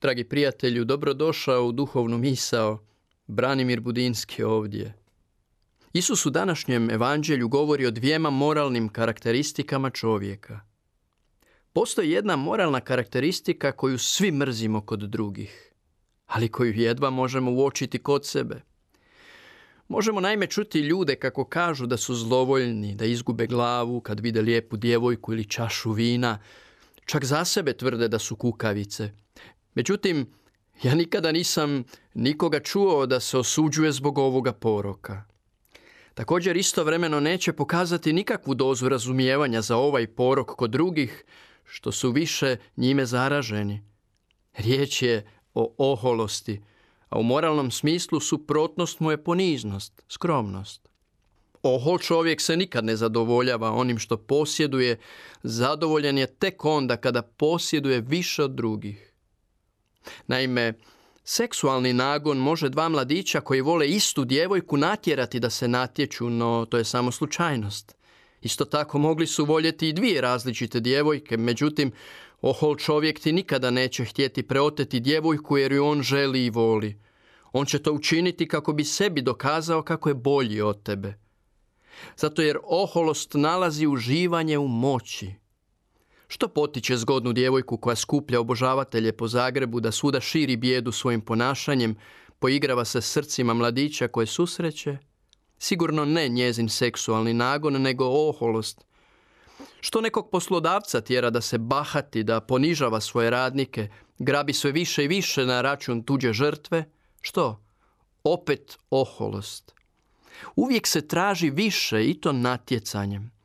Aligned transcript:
Dragi 0.00 0.24
prijatelju, 0.24 0.84
dobrodošao 0.84 1.64
u 1.64 1.72
duhovnu 1.72 2.18
misao. 2.18 2.78
Branimir 3.26 3.80
Budinski 3.80 4.42
ovdje. 4.42 4.94
Isus 5.92 6.26
u 6.26 6.30
današnjem 6.30 6.90
evanđelju 6.90 7.48
govori 7.48 7.86
o 7.86 7.90
dvijema 7.90 8.30
moralnim 8.30 8.88
karakteristikama 8.88 9.90
čovjeka. 9.90 10.60
Postoji 11.72 12.10
jedna 12.10 12.36
moralna 12.36 12.80
karakteristika 12.80 13.72
koju 13.72 13.98
svi 13.98 14.32
mrzimo 14.32 14.80
kod 14.80 15.00
drugih, 15.00 15.72
ali 16.26 16.48
koju 16.48 16.74
jedva 16.74 17.10
možemo 17.10 17.52
uočiti 17.52 17.98
kod 17.98 18.26
sebe. 18.26 18.62
Možemo 19.88 20.20
naime 20.20 20.46
čuti 20.46 20.80
ljude 20.80 21.16
kako 21.16 21.44
kažu 21.44 21.86
da 21.86 21.96
su 21.96 22.14
zlovoljni, 22.14 22.94
da 22.94 23.04
izgube 23.04 23.46
glavu 23.46 24.00
kad 24.00 24.20
vide 24.20 24.42
lijepu 24.42 24.76
djevojku 24.76 25.32
ili 25.32 25.44
čašu 25.44 25.92
vina, 25.92 26.38
čak 27.04 27.24
za 27.24 27.44
sebe 27.44 27.72
tvrde 27.72 28.08
da 28.08 28.18
su 28.18 28.36
kukavice. 28.36 29.10
Međutim, 29.74 30.26
ja 30.82 30.94
nikada 30.94 31.32
nisam 31.32 31.84
nikoga 32.14 32.60
čuo 32.60 33.06
da 33.06 33.20
se 33.20 33.38
osuđuje 33.38 33.92
zbog 33.92 34.18
ovoga 34.18 34.52
poroka. 34.52 35.24
Također 36.14 36.56
istovremeno 36.56 37.20
neće 37.20 37.52
pokazati 37.52 38.12
nikakvu 38.12 38.54
dozu 38.54 38.88
razumijevanja 38.88 39.60
za 39.60 39.76
ovaj 39.76 40.06
porok 40.06 40.46
kod 40.46 40.70
drugih, 40.70 41.24
što 41.64 41.92
su 41.92 42.10
više 42.10 42.56
njime 42.76 43.06
zaraženi. 43.06 43.82
Riječ 44.56 45.02
je 45.02 45.26
o 45.54 45.74
oholosti, 45.78 46.62
a 47.08 47.18
u 47.18 47.22
moralnom 47.22 47.70
smislu 47.70 48.20
suprotnost 48.20 49.00
mu 49.00 49.10
je 49.10 49.24
poniznost, 49.24 50.02
skromnost. 50.08 50.88
Ohol 51.62 51.98
čovjek 51.98 52.40
se 52.40 52.56
nikad 52.56 52.84
ne 52.84 52.96
zadovoljava 52.96 53.72
onim 53.72 53.98
što 53.98 54.16
posjeduje, 54.16 54.98
zadovoljan 55.42 56.18
je 56.18 56.26
tek 56.26 56.64
onda 56.64 56.96
kada 56.96 57.22
posjeduje 57.22 58.00
više 58.00 58.44
od 58.44 58.50
drugih. 58.50 59.09
Naime, 60.26 60.72
seksualni 61.24 61.92
nagon 61.92 62.38
može 62.38 62.68
dva 62.68 62.88
mladića 62.88 63.40
koji 63.40 63.60
vole 63.60 63.88
istu 63.88 64.24
djevojku 64.24 64.76
natjerati 64.76 65.40
da 65.40 65.50
se 65.50 65.68
natječu, 65.68 66.30
no 66.30 66.66
to 66.70 66.78
je 66.78 66.84
samo 66.84 67.12
slučajnost. 67.12 67.94
Isto 68.42 68.64
tako 68.64 68.98
mogli 68.98 69.26
su 69.26 69.44
voljeti 69.44 69.88
i 69.88 69.92
dvije 69.92 70.20
različite 70.20 70.80
djevojke, 70.80 71.36
međutim, 71.36 71.92
ohol 72.40 72.76
čovjek 72.76 73.20
ti 73.20 73.32
nikada 73.32 73.70
neće 73.70 74.04
htjeti 74.04 74.42
preoteti 74.42 75.00
djevojku 75.00 75.58
jer 75.58 75.72
ju 75.72 75.86
on 75.86 76.02
želi 76.02 76.44
i 76.44 76.50
voli. 76.50 77.00
On 77.52 77.66
će 77.66 77.78
to 77.78 77.92
učiniti 77.92 78.48
kako 78.48 78.72
bi 78.72 78.84
sebi 78.84 79.22
dokazao 79.22 79.82
kako 79.82 80.08
je 80.08 80.14
bolji 80.14 80.60
od 80.60 80.82
tebe. 80.82 81.18
Zato 82.16 82.42
jer 82.42 82.58
oholost 82.62 83.34
nalazi 83.34 83.86
uživanje 83.86 84.58
u 84.58 84.68
moći. 84.68 85.34
Što 86.32 86.48
potiče 86.48 86.96
zgodnu 86.96 87.32
djevojku 87.32 87.76
koja 87.76 87.96
skuplja 87.96 88.40
obožavatelje 88.40 89.12
po 89.12 89.28
Zagrebu 89.28 89.80
da 89.80 89.90
suda 89.92 90.20
širi 90.20 90.56
bijedu 90.56 90.92
svojim 90.92 91.20
ponašanjem, 91.20 91.96
poigrava 92.38 92.84
se 92.84 93.00
srcima 93.00 93.54
mladića 93.54 94.08
koje 94.08 94.26
susreće? 94.26 94.98
Sigurno 95.58 96.04
ne 96.04 96.28
njezin 96.28 96.68
seksualni 96.68 97.34
nagon, 97.34 97.82
nego 97.82 98.04
oholost. 98.04 98.84
Što 99.80 100.00
nekog 100.00 100.30
poslodavca 100.30 101.00
tjera 101.00 101.30
da 101.30 101.40
se 101.40 101.58
bahati, 101.58 102.22
da 102.22 102.40
ponižava 102.40 103.00
svoje 103.00 103.30
radnike, 103.30 103.88
grabi 104.18 104.52
sve 104.52 104.72
više 104.72 105.04
i 105.04 105.08
više 105.08 105.46
na 105.46 105.60
račun 105.60 106.02
tuđe 106.02 106.32
žrtve? 106.32 106.84
Što? 107.20 107.64
Opet 108.24 108.78
oholost. 108.90 109.74
Uvijek 110.56 110.86
se 110.86 111.08
traži 111.08 111.50
više 111.50 112.04
i 112.06 112.20
to 112.20 112.32
natjecanjem. 112.32 113.39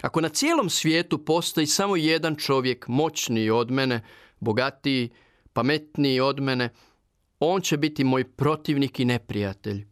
Ako 0.00 0.20
na 0.20 0.28
cijelom 0.28 0.70
svijetu 0.70 1.24
postoji 1.24 1.66
samo 1.66 1.96
jedan 1.96 2.36
čovjek 2.36 2.88
moćniji 2.88 3.50
od 3.50 3.70
mene, 3.70 4.04
bogatiji, 4.40 5.10
pametniji 5.52 6.20
od 6.20 6.40
mene, 6.40 6.68
on 7.40 7.60
će 7.60 7.76
biti 7.76 8.04
moj 8.04 8.24
protivnik 8.24 9.00
i 9.00 9.04
neprijatelj. 9.04 9.86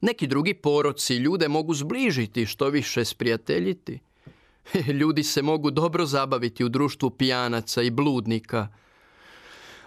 Neki 0.00 0.26
drugi 0.26 0.54
poroci 0.54 1.16
ljude 1.16 1.48
mogu 1.48 1.74
zbližiti, 1.74 2.46
što 2.46 2.68
više 2.68 3.04
sprijateljiti. 3.04 3.98
Ljudi 5.00 5.22
se 5.22 5.42
mogu 5.42 5.70
dobro 5.70 6.06
zabaviti 6.06 6.64
u 6.64 6.68
društvu 6.68 7.10
pijanaca 7.10 7.82
i 7.82 7.90
bludnika, 7.90 8.68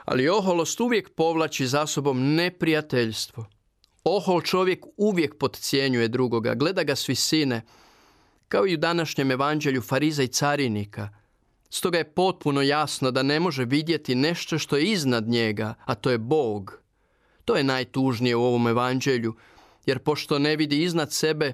ali 0.06 0.30
oholost 0.30 0.80
uvijek 0.80 1.10
povlači 1.16 1.68
za 1.68 1.88
sobom 1.88 2.36
neprijateljstvo. 2.36 3.46
Ohol 4.04 4.42
čovjek 4.42 4.86
uvijek 4.98 5.38
podcjenjuje 5.38 6.08
drugoga, 6.08 6.56
gleda 6.56 6.84
ga 6.84 6.96
s 6.96 7.10
visine, 7.10 7.62
kao 8.52 8.68
i 8.68 8.74
u 8.74 8.78
današnjem 8.78 9.32
evanđelju 9.32 9.82
Fariza 9.82 10.24
i 10.24 10.28
carinika. 10.28 11.10
Stoga 11.70 11.98
je 11.98 12.14
potpuno 12.14 12.62
jasno 12.62 13.12
da 13.12 13.24
ne 13.24 13.40
može 13.40 13.66
vidjeti 13.66 14.16
nešto 14.16 14.60
što 14.60 14.78
je 14.78 14.84
iznad 14.84 15.28
njega, 15.28 15.74
a 15.86 15.96
to 15.96 16.12
je 16.12 16.18
Bog. 16.18 16.82
To 17.46 17.56
je 17.56 17.64
najtužnije 17.64 18.36
u 18.36 18.44
ovom 18.44 18.68
evanđelju, 18.68 19.36
jer 19.86 20.00
pošto 20.00 20.40
ne 20.40 20.56
vidi 20.56 20.84
iznad 20.84 21.14
sebe, 21.14 21.54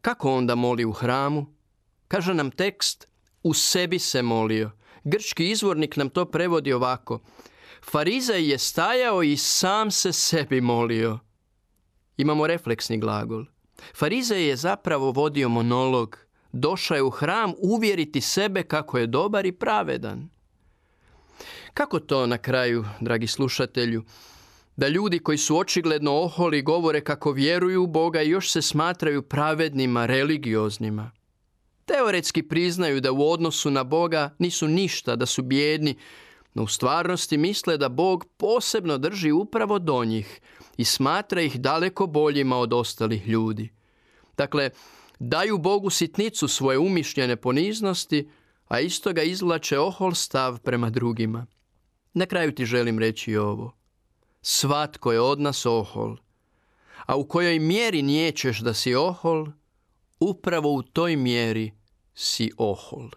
kako 0.00 0.32
onda 0.32 0.54
moli 0.54 0.84
u 0.84 0.92
hramu? 0.92 1.46
Kaže 2.08 2.34
nam 2.34 2.50
tekst, 2.50 3.08
u 3.42 3.54
sebi 3.54 3.98
se 3.98 4.22
molio. 4.22 4.70
Grčki 5.04 5.50
izvornik 5.50 5.96
nam 5.96 6.08
to 6.10 6.24
prevodi 6.24 6.72
ovako. 6.72 7.20
Farizaj 7.90 8.50
je 8.50 8.58
stajao 8.58 9.22
i 9.22 9.36
sam 9.36 9.90
se 9.90 10.12
sebi 10.12 10.60
molio. 10.60 11.18
Imamo 12.16 12.46
refleksni 12.46 12.98
glagol. 12.98 13.44
Farizej 13.94 14.48
je 14.48 14.56
zapravo 14.56 15.10
vodio 15.10 15.48
monolog. 15.48 16.16
Došao 16.52 16.94
je 16.94 17.02
u 17.02 17.10
hram 17.10 17.52
uvjeriti 17.58 18.20
sebe 18.20 18.62
kako 18.62 18.98
je 18.98 19.06
dobar 19.06 19.46
i 19.46 19.52
pravedan. 19.52 20.28
Kako 21.74 22.00
to 22.00 22.26
na 22.26 22.38
kraju, 22.38 22.84
dragi 23.00 23.26
slušatelju, 23.26 24.04
da 24.76 24.88
ljudi 24.88 25.18
koji 25.18 25.38
su 25.38 25.58
očigledno 25.58 26.12
oholi 26.12 26.62
govore 26.62 27.00
kako 27.00 27.32
vjeruju 27.32 27.82
u 27.82 27.86
Boga 27.86 28.22
i 28.22 28.28
još 28.28 28.50
se 28.52 28.62
smatraju 28.62 29.22
pravednima, 29.22 30.06
religioznima? 30.06 31.10
Teoretski 31.84 32.42
priznaju 32.42 33.00
da 33.00 33.12
u 33.12 33.30
odnosu 33.30 33.70
na 33.70 33.84
Boga 33.84 34.34
nisu 34.38 34.68
ništa, 34.68 35.16
da 35.16 35.26
su 35.26 35.42
bjedni, 35.42 35.96
no 36.54 36.62
u 36.62 36.66
stvarnosti 36.66 37.36
misle 37.36 37.76
da 37.76 37.88
Bog 37.88 38.24
posebno 38.36 38.98
drži 38.98 39.32
upravo 39.32 39.78
do 39.78 40.04
njih 40.04 40.40
i 40.76 40.84
smatra 40.84 41.42
ih 41.42 41.60
daleko 41.60 42.06
boljima 42.06 42.56
od 42.56 42.72
ostalih 42.72 43.28
ljudi. 43.28 43.72
Dakle, 44.36 44.70
daju 45.18 45.58
Bogu 45.58 45.90
sitnicu 45.90 46.48
svoje 46.48 46.78
umišljene 46.78 47.36
poniznosti, 47.36 48.28
a 48.68 48.80
isto 48.80 49.12
ga 49.12 49.22
izvlače 49.22 49.78
ohol 49.78 50.14
stav 50.14 50.58
prema 50.58 50.90
drugima. 50.90 51.46
Na 52.14 52.26
kraju 52.26 52.54
ti 52.54 52.66
želim 52.66 52.98
reći 52.98 53.36
ovo. 53.36 53.72
Svatko 54.42 55.12
je 55.12 55.20
od 55.20 55.40
nas 55.40 55.66
ohol, 55.66 56.16
a 57.06 57.16
u 57.16 57.28
kojoj 57.28 57.58
mjeri 57.58 58.02
niječeš 58.02 58.58
da 58.58 58.74
si 58.74 58.94
ohol, 58.94 59.46
upravo 60.20 60.72
u 60.72 60.82
toj 60.82 61.16
mjeri 61.16 61.72
si 62.14 62.50
ohol. 62.56 63.10